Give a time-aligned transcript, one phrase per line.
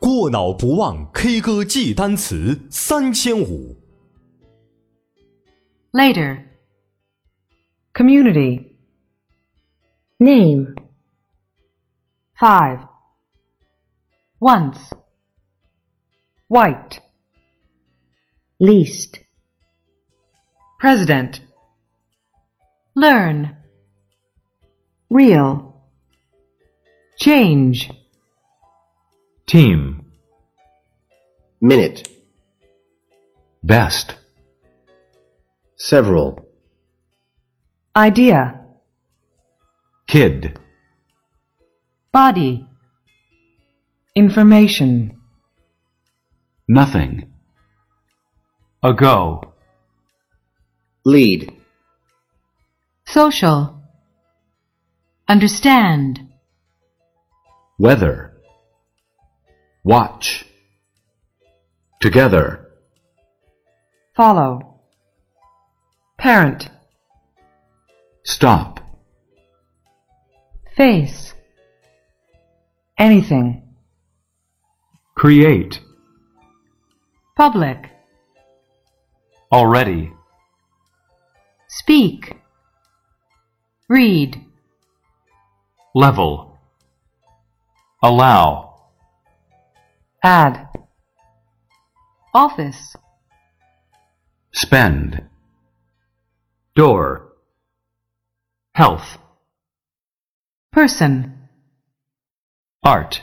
[0.00, 3.86] 过脑不忘 K 歌记单词三千五。
[5.96, 6.44] later,
[7.94, 8.76] community,
[10.20, 10.74] name,
[12.38, 12.86] 5,
[14.38, 14.92] once,
[16.48, 17.00] white,
[18.60, 19.20] least,
[20.78, 21.40] president,
[22.94, 23.56] learn,
[25.08, 25.80] real,
[27.18, 27.90] change,
[29.51, 30.05] team,
[31.59, 32.07] minute,
[33.61, 34.15] best,
[35.75, 36.45] several,
[37.93, 38.61] idea,
[40.07, 40.57] kid,
[42.13, 42.65] body,
[44.15, 45.19] information,
[46.69, 47.29] nothing,
[48.81, 49.53] ago,
[51.03, 51.51] lead,
[53.05, 53.83] social,
[55.27, 56.21] understand,
[57.77, 58.30] weather,
[59.83, 60.45] watch,
[61.99, 62.69] together,
[64.15, 64.79] follow,
[66.17, 66.69] parent,
[68.23, 68.79] stop,
[70.75, 71.33] face,
[72.97, 73.63] anything,
[75.15, 75.79] create,
[77.35, 77.89] public,
[79.51, 80.11] already,
[81.67, 82.37] speak,
[83.89, 84.39] read,
[85.95, 86.59] level,
[88.03, 88.70] allow,
[90.23, 90.67] add,
[92.33, 92.95] office,
[94.51, 95.23] spend,
[96.75, 97.33] door,
[98.75, 99.17] health,
[100.71, 101.33] person,
[102.83, 103.21] art,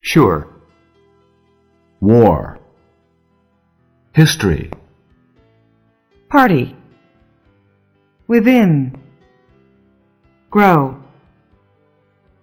[0.00, 0.48] sure,
[2.00, 2.58] war,
[4.14, 4.70] history,
[6.30, 6.74] party,
[8.26, 8.98] within,
[10.50, 10.96] grow,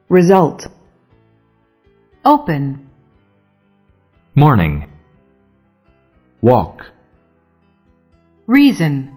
[0.10, 0.68] result,
[2.26, 2.90] open,
[4.34, 4.90] morning,
[6.42, 6.86] walk,
[8.48, 9.12] reason,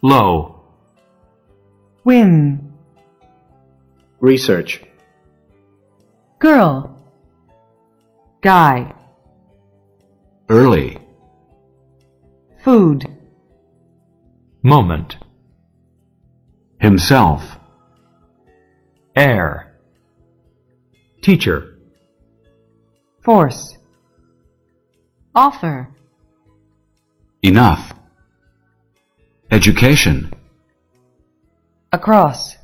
[0.00, 0.60] low,
[2.04, 2.72] win,
[4.20, 4.80] research,
[6.38, 6.96] girl,
[8.40, 8.94] guy,
[10.48, 10.96] early,
[12.62, 13.04] food,
[14.62, 15.16] moment,
[16.80, 17.58] himself,
[19.16, 19.74] air,
[21.28, 21.76] teacher,
[23.22, 23.76] force,
[25.34, 25.90] offer,
[27.42, 27.92] enough,
[29.50, 30.32] education,
[31.92, 32.56] across,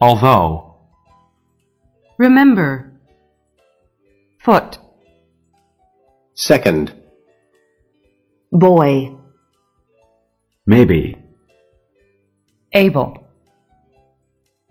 [0.00, 0.76] although,
[2.18, 2.92] remember,
[4.38, 4.78] foot,
[6.34, 6.92] second,
[8.52, 9.12] boy,
[10.66, 11.16] maybe,
[12.72, 13.26] able,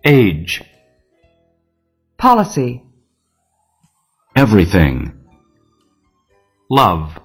[0.06, 0.64] age,
[2.22, 2.84] policy,
[4.36, 5.12] everything,
[6.70, 7.18] love,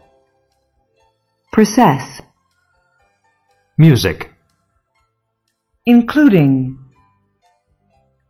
[1.53, 2.23] process,
[3.77, 4.33] music,
[5.85, 6.79] including,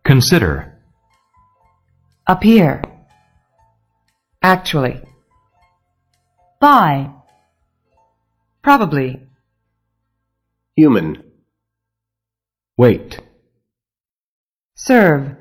[0.05, 0.77] consider,
[2.27, 2.83] appear,
[4.43, 5.01] actually,
[6.61, 7.09] buy,
[8.65, 9.21] probably,
[10.75, 11.23] human,
[12.77, 13.21] wait,
[14.75, 15.37] serve,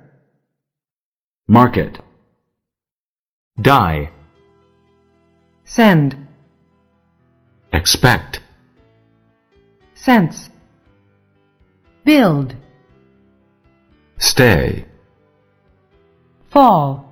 [1.47, 1.99] market,
[3.61, 4.09] die,
[5.63, 6.15] send,
[7.71, 8.41] expect,
[9.93, 10.49] sense,
[12.03, 12.55] build,
[14.17, 14.85] stay,
[16.49, 17.05] fall,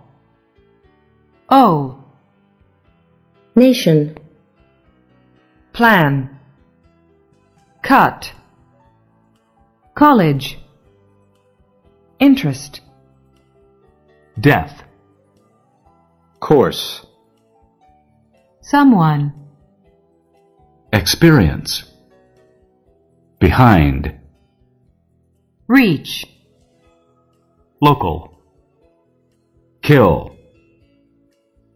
[1.49, 1.99] O.
[3.55, 4.17] Nation,
[5.73, 6.39] plan,
[7.83, 8.33] cut,
[9.93, 10.57] college,
[12.19, 12.81] interest,
[14.39, 14.83] death,
[16.39, 17.05] course,
[18.61, 19.33] someone,
[20.91, 21.85] experience,
[23.39, 24.13] behind,
[25.67, 26.25] reach,
[27.81, 28.37] local,
[29.81, 30.35] kill,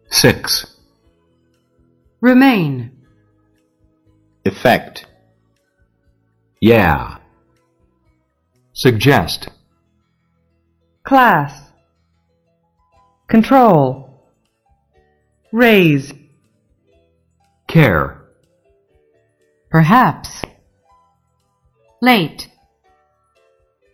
[0.10, 0.76] six,
[2.20, 2.92] remain,
[4.44, 5.06] effect,
[6.60, 7.18] yeah,
[8.74, 9.48] suggest,
[11.06, 11.67] class,
[13.28, 14.24] control,
[15.52, 16.14] raise,
[17.68, 18.22] care,
[19.70, 20.42] perhaps,
[22.02, 22.50] late,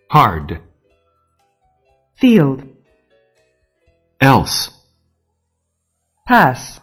[0.10, 0.60] hard,
[2.16, 2.64] field,
[4.22, 4.70] else,
[6.28, 6.80] pass,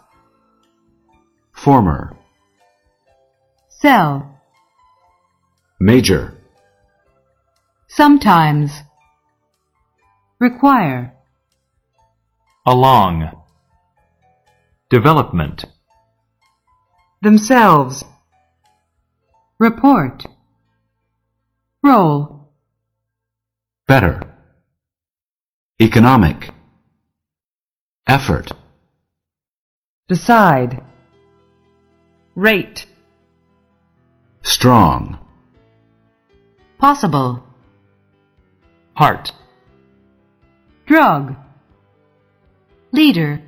[1.53, 2.15] former,
[3.69, 4.39] sell,
[5.79, 6.37] major,
[7.87, 8.81] sometimes,
[10.39, 11.13] require,
[12.65, 13.31] along,
[14.89, 15.65] development,
[17.21, 18.03] themselves,
[19.57, 20.25] report,
[21.83, 22.51] roll,
[23.87, 24.21] better,
[25.81, 26.51] economic,
[28.07, 28.51] effort,
[30.07, 30.83] decide,
[32.35, 32.85] rate,
[34.43, 35.17] strong,
[36.77, 37.43] possible,
[38.93, 39.31] heart,
[40.85, 41.35] drug,
[42.93, 43.41] leader,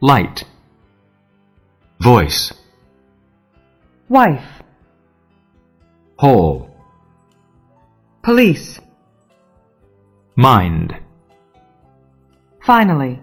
[0.00, 0.44] light,
[2.00, 2.52] voice,
[4.08, 4.62] wife,
[6.16, 6.70] whole,
[8.22, 8.78] police,
[10.36, 10.94] mind,
[12.64, 13.20] finally,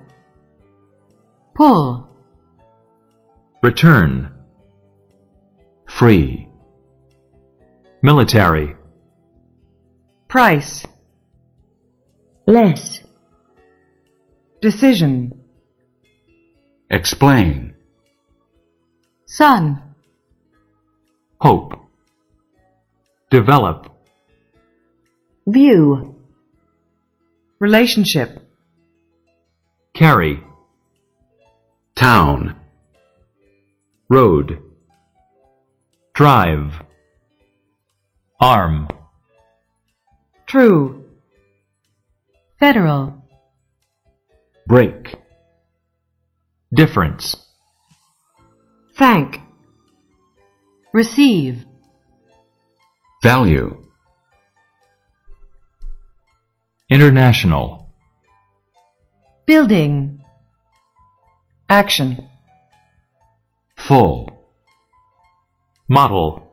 [1.54, 2.10] pull,
[3.64, 4.30] return,
[5.88, 6.50] free,
[8.02, 8.76] military,
[10.28, 10.86] price,
[12.46, 13.05] less,
[14.66, 15.32] decision,
[16.90, 17.76] explain,
[19.28, 19.80] sun,
[21.40, 21.74] hope,
[23.30, 23.96] develop,
[25.46, 26.16] view,
[27.60, 28.42] relationship,
[29.94, 30.44] carry,
[31.94, 32.56] town,
[34.10, 34.60] road,
[36.16, 36.82] drive,
[38.42, 38.88] arm,
[40.48, 41.06] true,
[42.60, 43.25] federal,
[44.68, 45.16] break,
[46.74, 47.36] difference,
[48.96, 49.40] thank,
[50.94, 51.64] receive,
[53.22, 53.86] value,
[56.90, 57.94] international,
[59.46, 60.20] building,
[61.70, 62.28] action,
[63.78, 64.30] full,
[65.88, 66.52] model,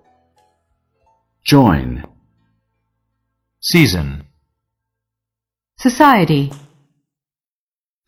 [1.44, 2.04] join,
[3.60, 4.24] season,
[5.78, 6.52] society,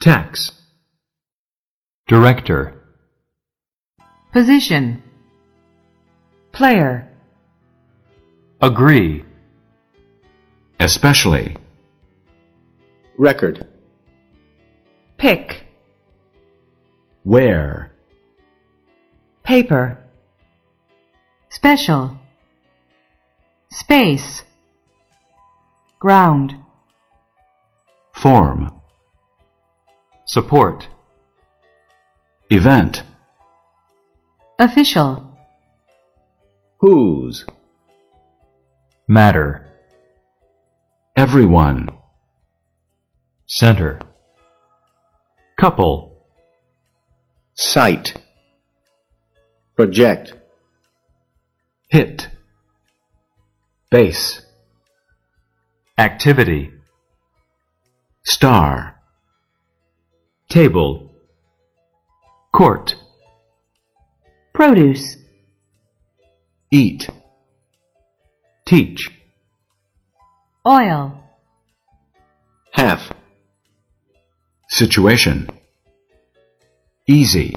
[0.05, 0.53] tax,
[2.09, 2.75] director,
[4.35, 5.03] position,
[6.53, 7.09] player,
[8.61, 9.25] agree,
[10.79, 11.57] especially,
[13.17, 13.67] record,
[15.17, 15.65] pick,
[17.23, 17.91] where,
[19.43, 19.99] paper,
[21.49, 22.19] special,
[23.71, 24.43] space,
[25.99, 26.55] ground,
[28.13, 28.71] form,
[30.27, 30.89] support,
[32.51, 33.03] event,
[34.59, 35.37] official,
[36.79, 37.45] whose,
[39.07, 39.67] matter,
[41.17, 41.89] everyone,
[43.47, 44.01] center,
[45.59, 46.27] couple,
[47.55, 48.15] site,
[49.77, 50.35] project,
[51.89, 52.29] hit,
[53.91, 54.41] base,
[55.99, 56.73] activity,
[58.25, 58.94] star,
[60.55, 61.11] table,
[62.53, 62.95] court,
[64.53, 65.17] produce,
[66.71, 67.11] eat,
[68.65, 69.11] teach,
[70.65, 71.21] oil,
[72.71, 73.01] have.
[74.69, 75.51] Situation,
[77.09, 77.57] easy,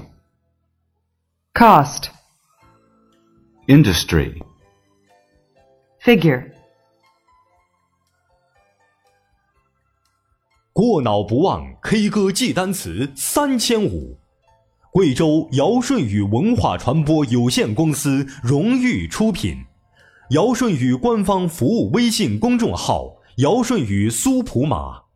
[1.54, 2.10] cost,
[3.68, 4.42] industry,
[6.00, 6.52] figure,
[10.78, 14.20] 过脑不忘 K 歌记单词三千五，
[14.92, 19.56] 贵州尧舜禹文化传播有限公司荣誉出品，
[20.30, 25.07] 尧舜禹官方服务微信公众号：尧舜禹苏普码。